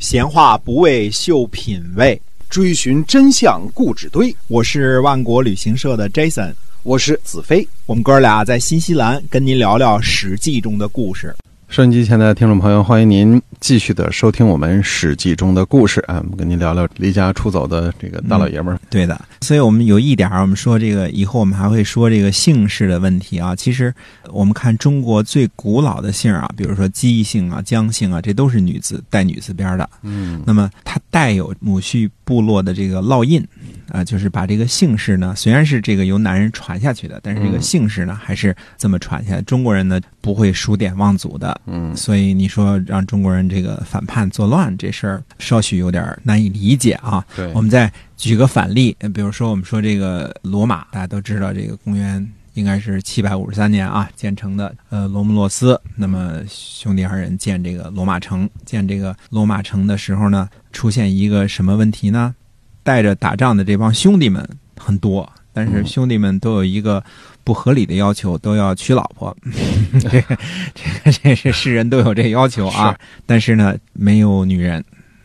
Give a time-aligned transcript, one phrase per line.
[0.00, 2.18] 闲话不为秀品味，
[2.48, 4.34] 追寻真相故纸堆。
[4.48, 7.68] 我是万国旅行社的 Jason，我是子飞。
[7.84, 11.36] 我们哥俩在新西兰跟您聊聊《史记》中的故事。
[11.68, 16.16] 收音机前的听众朋友，欢迎您继续的收听我们《史记》中的故事啊！
[16.16, 18.80] 我们跟您聊聊离家出走的这个大老爷们儿。
[18.88, 23.54] 对的，所以我们有一点儿，我们说这个以后我们还会说这个姓氏的问题啊。
[23.54, 23.94] 其实
[24.30, 29.88] 我们看中国最古老的姓啊，比如说姬姓啊、姜姓啊，这都是女字带女字边的。
[30.02, 33.46] 嗯，那么它带有母系部落的这个烙印
[33.92, 39.42] 啊，就是把这个姓氏呢，虽然是这个由男人传下去的，但是这个姓氏呢还是这么传下来。
[39.42, 41.60] 中国人呢不会数典忘祖的。
[41.66, 47.22] 嗯，所以你说让中国人这个反叛作乱这事儿，稍许有点难以理解啊。
[47.34, 55.80] 对，我们再举个反例，比如说我们说这个罗马，大家都知道这个公元应该是七百五十三年啊建成的，呃，罗慕洛斯。
[55.96, 62.34] 那么兄弟二人建这个罗马城，建这个罗马城的时候呢，出现一个什么问题呢？
[62.82, 65.30] 带着打仗的这帮兄弟们很多，
[65.66, 67.02] 但是兄弟们都有一个。
[67.42, 69.34] 不合理的要求都要娶老婆，
[69.98, 70.38] 这个
[70.74, 72.94] 这个这是世人都有这要求啊。
[73.24, 74.84] 但是呢，没有女人，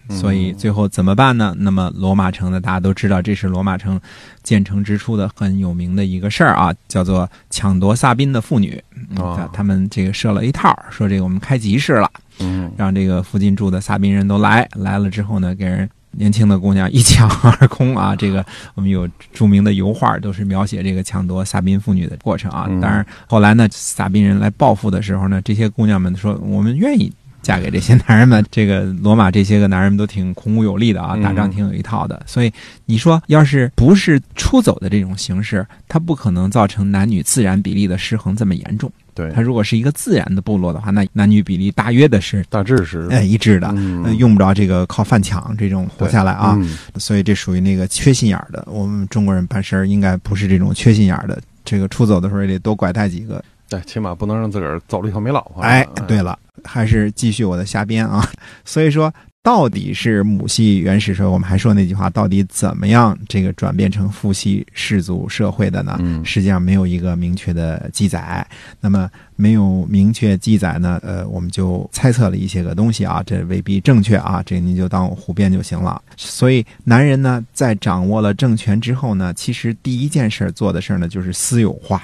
[0.09, 1.53] 所以最后怎么办呢？
[1.59, 4.00] 那么罗马城呢，大家都知道，这是罗马城
[4.44, 8.81] 建成之初的很有名的一个事儿啊，叫做抢夺萨宾的妇女。
[9.17, 15.88] 啊，他们这个设了一套，说这个我们开集市了，嗯，让这个附近住的萨宾人都来，来了之后呢，给人。
[16.17, 18.16] 年轻的姑娘一抢而空啊！
[18.17, 22.67] 这个我们有著名的油画，都是描写这个抢夺萨宾妇女的过程啊。
[22.81, 27.11] 当然，后来呢，萨宾人来报复的时候呢，这些姑娘们说：“我们愿意
[27.45, 32.23] 嫁给这些男人们。”这个罗马这些个男人们都挺孔武有力的啊，打仗挺有一套的。
[32.25, 32.51] 所以
[32.85, 38.91] 你说，要是不是出走的这种形式，它不可能造成男女自然比例的失衡这么严重。
[39.13, 43.73] 对，它如果是一个自然的部落的话，那男女比例大约的是大致是哎一致的，
[44.17, 46.59] 用不着这个靠犯抢这种活下来啊。
[46.97, 48.67] 所以这属于那个缺心眼儿的。
[48.69, 51.41] 我们中国人办事儿应该不是这种缺心眼儿的。
[51.63, 55.62] 这个出走的时候也得多拐带几个，对，起码不能让自个儿走了以后没老婆。
[55.62, 58.28] 哎，对了，还是继续我的瞎编啊。
[58.66, 59.14] 所以说。
[59.46, 65.98] 到底是母系原始社会，我们还说那句话，到底怎么样这个转变成父系氏族社会的呢？
[66.00, 68.44] 嗯，实际上没有一个明确的记载。
[68.81, 71.00] 那么没有明确记载呢？
[71.03, 76.02] 呃，我们就猜测了一些个东西啊，这未必正确啊，这您就当我胡编就行了。
[76.18, 82.02] 所以男人呢，在掌握了政权之后呢，其实第一件事做的事呢，就是私有化。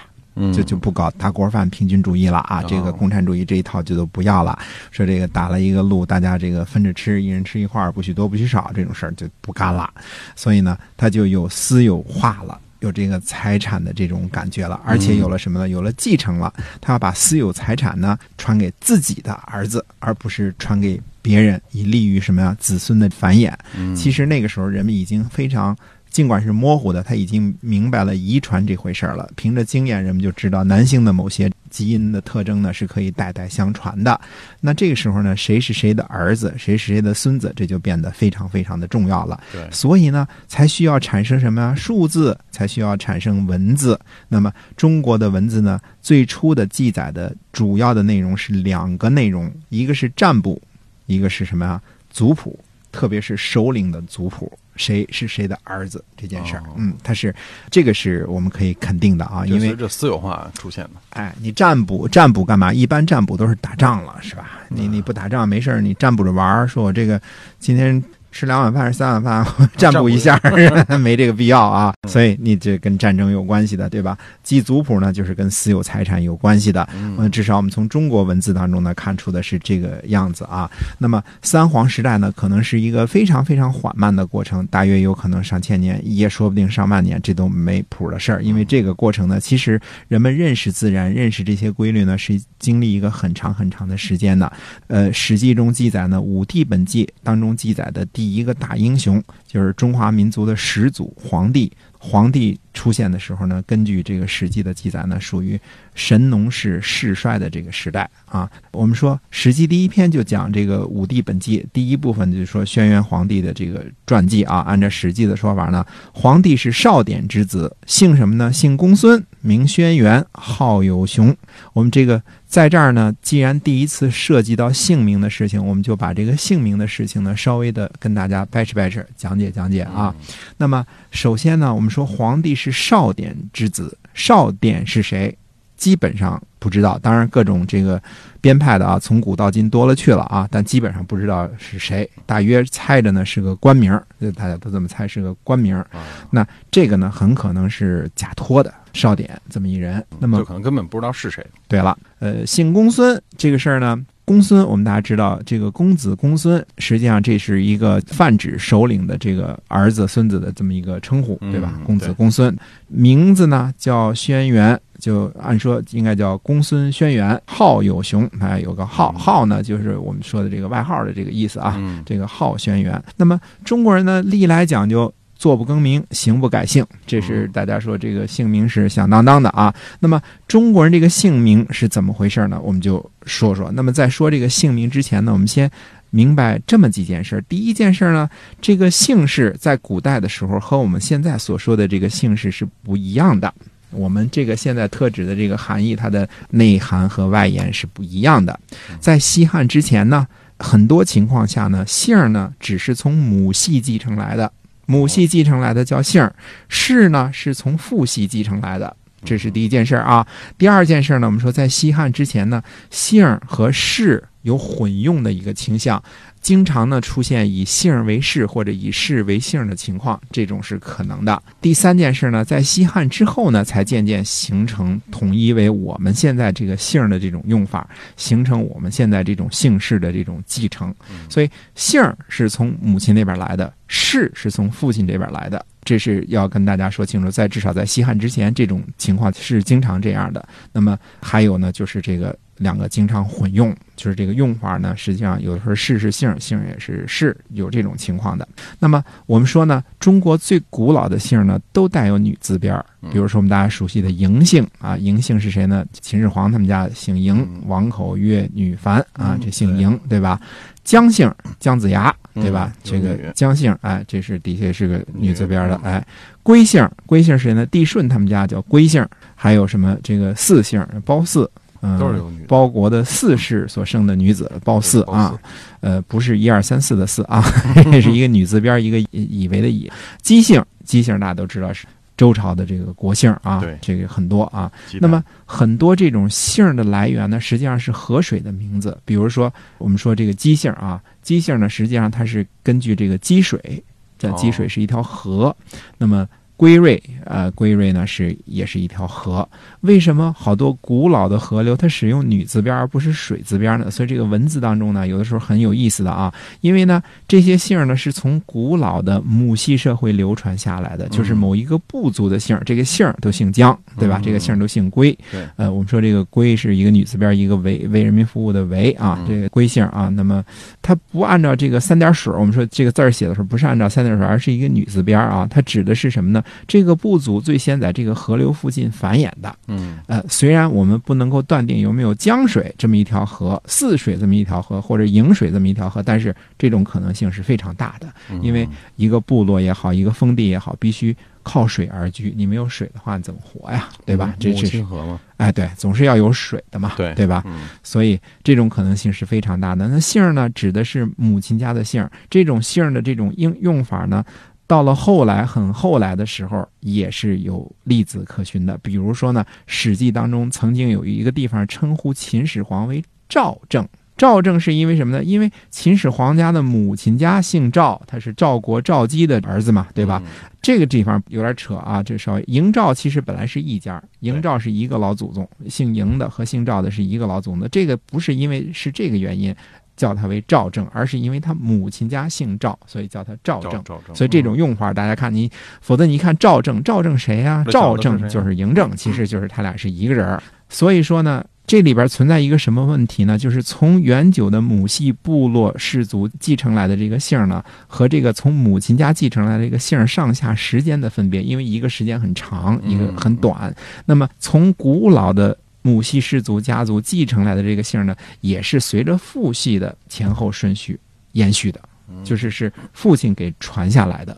[0.53, 2.63] 就就不搞大锅饭平均主义了啊！
[2.67, 4.57] 这个共产主义这一套就都不要了。
[4.89, 9.93] 说这个打了一个路，大家这个分着吃，一人吃一块儿，不许多不许少，这种事儿就不干了。
[10.35, 15.69] 所以呢，他就有私有化了，有这个财产的这种感觉了，而且有了什么呢？
[15.69, 16.53] 有了继承了。
[16.79, 22.55] 他要把私有财产呢传给自己的儿子，而不是传给别人，以利于什么呀？
[22.59, 23.53] 子孙的繁衍。
[23.95, 25.77] 其实那个时候人们已经非常。
[26.11, 29.27] 尽管是模糊的，他已经明白了遗传这回事儿了。
[29.37, 34.19] 凭着经验，人们就知道男性的某些基因的特征呢是可以代代相传的。
[34.59, 39.41] 那这个时候呢，谁是谁的儿子，谁是谁的孙子，这就变得非常非常的重要了。
[39.53, 41.73] 对，所以呢，才需要产生什么呀？
[41.73, 43.97] 数字，才需要产生文字。
[44.27, 50.61] 那么中国的文字呢，最初的记载的主要的内容是两个内容，一个是占卜，
[51.05, 51.81] 一个是什么呀？
[52.09, 52.59] 族谱，
[52.91, 54.51] 特别是首领的族谱。
[54.75, 57.33] 谁是谁的儿子这件事儿，嗯，他是
[57.69, 60.91] 这个是我们可以肯定的啊，因为这私有化出现的。
[61.11, 62.73] 哎，你占卜占卜干嘛？
[62.73, 64.59] 一般占卜都是打仗了，是吧？
[64.69, 67.21] 你你不打仗没事儿，你占卜着玩儿，说我这个
[67.59, 68.03] 今天。
[68.31, 70.39] 吃两碗饭还是三碗饭，占卜一下
[70.99, 71.93] 没这个必要啊。
[72.07, 74.17] 所以你这跟战争有关系的，对吧？
[74.41, 76.87] 记族谱呢，就是跟私有财产有关系的。
[76.95, 80.69] 嗯，至少我们从中国文字当中呢看出的是这个样子啊。
[80.97, 88.41] 那么三皇时代呢，可能是一个非常非常缓慢的过程，大约有可能上千年，也说不定上万年，这都没谱的事儿。
[88.43, 94.51] 因为这个过程呢，其实人们认识自然、认识这些规律呢，是经历一个很长很长的时间的。
[94.87, 98.05] 呃，《史记》中记载呢，《五帝本纪》当中记载的。
[98.13, 101.71] 第第一个大英雄就是中华民族的始祖皇帝。
[101.97, 105.59] 皇帝出现的时候呢，根据这个《史记》的记载呢，属于
[105.95, 108.47] 神农氏世衰的这个时代啊。
[108.73, 114.59] 我们说《史记》第一篇就讲这个武帝本纪，第一部分就是说轩辕皇帝的这个传记啊。
[114.59, 118.53] 按照《史记》的说法呢，皇帝是少典之子，姓什么呢？
[118.53, 121.35] 姓公孙，名轩辕，号有熊。
[121.73, 130.15] 我们这个在这儿呢，既然第一次涉及到姓名的事情，我们就把这个姓名的事情呢，稍微的跟大家掰扯掰扯，讲解讲解啊。
[130.57, 135.37] 那么首先呢，我们说皇帝是少典之子，少典是谁？
[135.75, 136.99] 基本上不知道。
[136.99, 137.99] 当然，各种这个
[138.39, 142.07] 编派的啊，从古到今多了去了啊，但基本上不知道是谁。
[142.27, 143.99] 大约猜着呢是个官名
[144.35, 145.83] 大家都这么猜是个官名
[146.29, 150.03] 那这个呢，很可能是假托的少典这么一人。
[150.19, 151.45] 那么就可能根本不知道是谁。
[151.67, 161.73] 对了，呃，姓公孙这个事儿呢，公孙我们大家知道，这个公子公孙，实际上这是一个泛指首领的这个儿子、孙子的这么一个称呼，对吧？
[161.77, 162.55] 嗯公子公孙，
[162.87, 171.75] 名字呢叫轩辕，就按说应该叫公孙轩辕，号有雄，哎，有个号，嗯号呢就是我们说的这个外号的这个意思啊。
[171.77, 172.99] 嗯，这个号轩辕。
[173.17, 175.11] 那么中国人呢，历来讲究
[175.41, 179.73] 坐不更名，行不改姓，这是大家说这个姓名是响当当的啊。
[179.99, 182.61] 那么中国人这个姓名是怎么回事呢？
[182.63, 183.71] 我们就说说。
[183.71, 185.69] 那么在说这个姓名之前呢，我们先。
[186.13, 187.41] 明白这么几件事。
[187.47, 188.29] 第一件事呢，
[188.59, 193.53] 这个姓氏在古代的时候和我们现在所说的这个姓氏是不一样的。
[193.91, 198.59] 我们这个现在特指的这个含义，它的内涵和外延是不一样的。
[198.99, 200.27] 在西汉之前呢，
[200.59, 204.51] 很多情况下呢，姓儿呢只是从母系继承来的，
[204.91, 206.35] 母系继承来的叫姓儿，
[206.67, 208.93] 氏呢是从父系继承来的。
[209.23, 210.27] 这是第一件事啊。
[210.57, 216.01] 第二件事呢，我们说在西汉之前呢，姓儿和氏有混用的一个倾向，
[216.41, 221.41] 经常呢出现以姓为氏或者以氏为姓的情况，这种是可能的。
[221.61, 230.93] 第三件事呢，在西汉之后呢，才渐渐形成统一为我们现在这个姓的这种用法，形成我们现在这种姓氏的这种继承。
[231.29, 235.63] 所以姓是从母亲那边来的，氏是从父亲这边来的。
[235.83, 240.47] 这是要跟大家说清楚，在至少在西汉之前，这种情况是经常这样的。
[240.71, 248.47] 那么还有呢，就是这个两个经常混用，就是这个用法呢，实际上有的时候是是姓，姓也是氏，有这种情况的。
[248.79, 255.85] 那么我们说呢，中国最古老的姓呢，都带有女字边儿，比如说我们大家熟悉的嬴姓啊，嬴姓是谁呢？
[255.99, 260.39] 秦始皇他们家姓嬴嗯，王口月女凡啊嗯，这姓嬴，对吧？
[260.83, 262.71] 姜姓姜子牙，对吧？
[262.73, 266.05] 嗯这个姜姓，哎，这是底下是个女字边的，女哎，
[266.41, 267.65] 归姓，归姓是谁呢？
[267.67, 271.47] 帝舜他们家叫归姓，还有什么这个四姓褒姒，
[271.81, 275.37] 嗯，都是有女的包国的四世所生的女子褒姒啊，
[275.79, 277.43] 呃，不是一二三四的四啊，
[277.91, 279.91] 这是一个女字边，一个以以为的以。
[280.21, 281.87] 姬姓，姬姓大家都知道是
[282.17, 284.71] 周朝的这个国姓啊对，这个很多啊。
[284.99, 288.95] 那么很多这种姓的来源呢，实际上是河水的名字。
[289.03, 293.83] 比如说，我们说这个姬姓啊，姬姓呢，实际上它是根据这个积水，
[294.19, 295.55] 这哦积水是一条河。
[295.97, 296.27] 那么
[296.61, 299.49] 归瑞，呃，归瑞呢是也是一条河。
[299.79, 303.89] 为什么好多古老的河流它使用女字边而不是水字边呢？
[303.89, 314.19] 所以这个文字当中呢，有的时候很有意思的啊，因为呢这些姓儿呢是从古老的母系社会流传下来的，就是某一个部族的姓儿，这个姓儿都姓姜，对吧？
[314.19, 315.17] 嗯这个姓儿都姓归。
[315.31, 320.09] 对呃，我们说这个归是一个女字边，一个为为人民服务的为啊，嗯这个归姓啊。
[320.09, 320.45] 那么
[320.79, 325.47] 它不按照这个三点水，我们说这个字儿写的时候不是按照三点水，而是一个女字边啊。
[325.49, 326.43] 它指的是什么呢？
[326.67, 329.55] 这个部族最先在这个河流附近繁衍的。
[329.67, 338.07] 嗯呃，虽然我们不能够断定有没有江水这么一条河、泗水这么一条河，或者颍水这么一条河，但是这种可能性是非常大的。
[338.29, 342.33] 嗯因为一个部落也好，一个封地也好，必须靠水而居。
[342.35, 343.89] 你没有水的话，你怎么活呀？
[344.05, 344.35] 对吧？
[344.39, 347.43] 这是亲河嘛，哎，对，总是要有水的嘛，对对吧？
[347.45, 349.87] 嗯所以这种可能性是非常大的。
[349.87, 354.23] 那姓儿呢，指的是母亲家的姓儿，这种姓儿的这种应用法呢，
[354.71, 358.77] 到了后来很后来的时候，也是有例子可循的。
[358.77, 363.85] 比如说呢，《史记》当中曾经有一个地方称呼秦始皇为赵政。
[364.15, 365.21] 赵政是因为什么呢？
[365.21, 370.23] 因为秦始皇家的母亲家姓赵，他是赵国赵姬的儿子嘛，对吧？？
[370.61, 377.67] 这个地方有点扯啊，这稍微嬴赵其实本来是一家，嬴赵是一个老祖宗，姓嬴的和姓赵的是一个老祖宗的。
[377.67, 379.53] 这个不是因为是这个原因
[380.01, 383.69] 叫他为赵正，而是因为他母亲家姓赵，所以叫他赵正。
[383.71, 385.47] 赵赵正，所以这种用法，大家看你，
[385.79, 390.41] 否则你一看赵正，赵正谁呀、不赵正就是嬴政，其实就是他俩是一个人儿。
[390.69, 393.37] 所以说呢，这里边存在一个什么问题呢？
[393.37, 403.71] 就是从远久的母系部落氏族继承来的这个姓儿呢，和这个从母亲家继承来的这个姓儿上下时间的分别，因为一个时间很长，一个很短。
[404.05, 410.99] 那么从古老的母系氏族家族继承来的这个姓呢，也是随着父系的前后顺序
[411.31, 411.79] 延续的，
[412.23, 414.37] 就是是父亲给传下来的。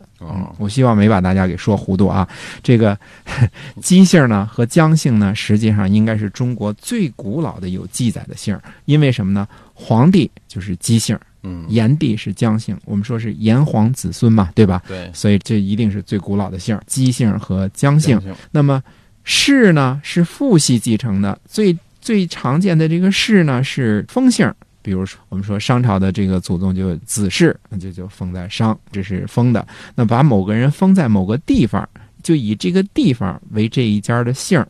[0.57, 2.25] 我希望没把大家给说糊涂啊。
[2.62, 2.97] 这个
[3.81, 9.45] 姬姓呢和姜姓呢，实际上应该是中国最古老的有记载的姓，因为什么呢？
[9.73, 14.81] 皇帝就是姬姓，嗯，炎帝是姜姓，我们说是炎黄子孙嘛，对吧？
[14.88, 18.33] 对，所以这一定是最古老的姓，姬姓和姜姓姜。
[18.51, 18.81] 那么
[19.23, 24.51] 氏呢是父系继承的，最最常见的这个氏呢是封姓，
[24.81, 29.65] 比如说我们说商朝的这个祖宗就子氏，那就就封在商，这是封的。
[29.95, 31.87] 那把某个人封在某个地方，
[32.21, 34.63] 就以这个地方为这一家的姓，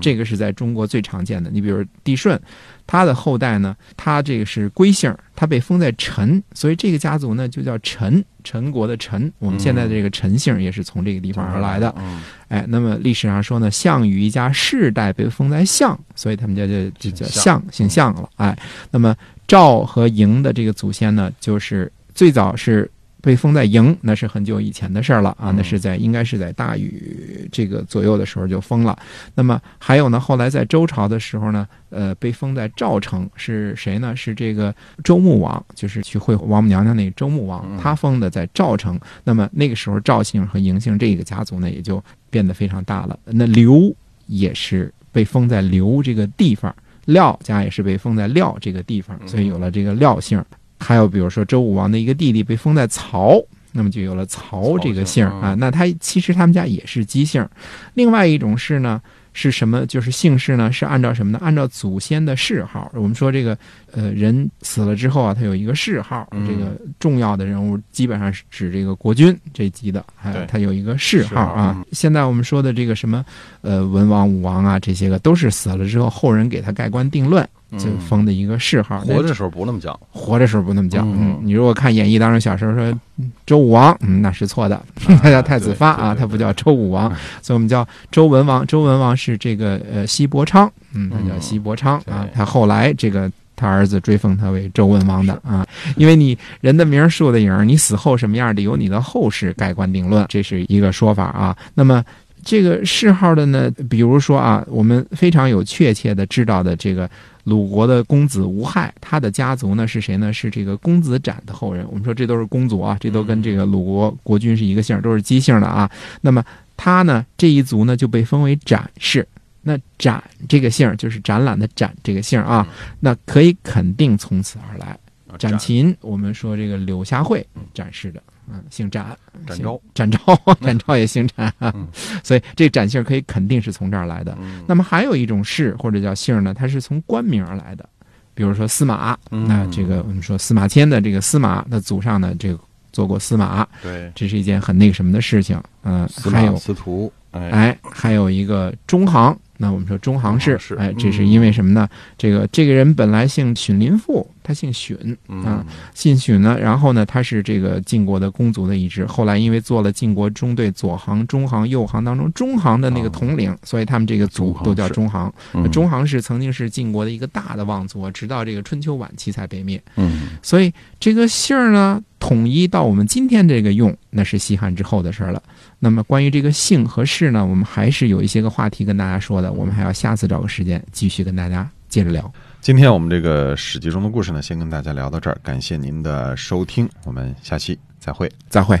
[0.00, 1.50] 这个是在中国最常见的。
[1.50, 2.40] 你比如帝舜，
[2.86, 9.32] 他的后代呢，他这个是归姓，他被封在陈，所以这个家族呢就叫陈，陈国的陈。
[9.38, 11.94] 我们现在的这个陈姓也是从这个地方而来的。
[11.98, 18.28] 嗯哎，那么历史上说呢，项羽一家世代被封在项，所以他们家就就叫项，姓项了。
[18.36, 18.58] 哎，
[18.90, 19.14] 那么
[19.46, 22.90] 赵和嬴的这个祖先呢，就是最早是
[23.22, 28.98] 被封在嬴，那是很久以前的事儿了啊，嗯那是在应该是在大禹这个左右的时候就封了。
[29.34, 34.14] 那么还有呢，后来在周朝的时候呢，呃，被封在赵城是谁呢？
[34.16, 34.74] 是这个
[35.04, 38.98] 周穆王，就是去会王母娘娘那个周穆王，嗯他封的在赵城。
[39.24, 43.18] 那么那个时候赵姓和嬴姓这个家族呢，也就变得非常大了。
[43.24, 43.94] 那刘
[44.26, 46.74] 也是被封在刘这个地方，
[47.06, 50.42] 廖家也是被封在廖这个地方，所以有了这个廖姓。
[50.80, 55.54] 还有比如说周武王的一个弟弟被封在曹，那么就有了曹这个姓姓啊。
[55.54, 57.46] 那他其实他们家也是姬姓。
[57.94, 59.00] 另外一种氏呢
[59.32, 59.86] 是什么？
[59.86, 61.38] 就是姓氏呢是按照什么呢？
[61.40, 62.90] 按照祖先的谥号。
[62.94, 63.56] 我们说这个
[63.92, 71.84] 呃人死了之后啊，他有一个谥号，嗯这个重要的人物基本上是指这个国君这级的，还有他有一个谥号啊。
[71.92, 73.24] 现在我们说的这个什么
[73.60, 77.48] 呃文王、武王啊，这些个都是死了之后后人给他盖棺定论。
[77.78, 81.04] 就嗯封的一个谥号，活着的时候不那么讲，活着时候不那么叫。
[81.42, 84.82] 你如果看演义当中，小时候说嗯周武王，嗯，那是错的，
[85.22, 87.08] 他叫太子发啊，他不叫周武王，
[87.42, 88.66] 所以我们叫周文王。
[88.66, 92.26] 周文王是这个呃西伯昌，嗯，他叫西伯昌啊。
[92.34, 101.56] 他后来这个他儿子追封他为周文王的啊，因为你人的名儿树的影儿，你死后什么样的，由你的后世盖棺定论，这是一个说法啊。
[101.74, 102.04] 那么。
[102.44, 107.08] 这个谥号的呢，比如说啊，我们非常有确切的知道的这个
[107.44, 110.32] 鲁国的公子无害，他的家族呢是谁呢？
[110.32, 111.86] 是这个公子展的后人。
[111.88, 115.90] 我们说这都是公族啊，这都跟这个鲁国国君是一个姓，都是姬姓的啊。
[116.20, 116.44] 那么
[116.76, 119.26] 他呢这一族呢就被封为展氏。
[119.62, 122.66] 那展这个姓就是展览的展这个姓啊，
[123.00, 124.86] 那可以肯定从此而来。
[124.86, 129.16] 啊展禽，我们说这个柳下惠展示的，嗯，姓展，
[129.46, 130.18] 展昭，展昭，
[130.60, 131.86] 展昭也姓展啊嗯，
[132.22, 134.36] 所以这展姓可以肯定是从这儿来的。
[134.40, 137.88] 嗯那么还有一种氏或者叫姓呢，它是从官名而来的，
[138.34, 142.58] 比如说司马，嗯那这个我们说司马迁的这个司马他祖上呢，这个
[142.92, 145.60] 做过司马，对，这是一件很那个什么的事情。
[145.82, 149.36] 嗯、还有司徒，哎，哎，还有一个中行。
[149.62, 151.86] 那我们说中行氏哎，这是嗯因为什么呢？
[152.16, 154.96] 这个这个人本来姓荀林父，他姓荀，
[155.28, 159.04] 嗯啊姓荀呢，然后呢，他是这个晋国的公族的一支。
[159.06, 165.32] 后来因为做了晋国中队左行、中行、右行当中中行的那个哦统领，所以他们这个族都叫氏中行。
[165.54, 169.80] 嗯中行是曾经是晋国的一个大的望族，直到这个春秋晚期才被灭。
[169.96, 175.42] 嗯所以这个姓儿呢，统一到我们今天这个用，那是西汉之后的事儿了。
[175.78, 182.30] 那么关于这个姓和氏呢，我们还是有一些个话题跟大家说的，我们还要下次找个时间继续跟大家接着聊。
[182.60, 188.30] 今天我们这个史记中的故事呢，先跟大家聊到这儿，感谢您的收听，我们下期再会。
[188.50, 188.78] 再会。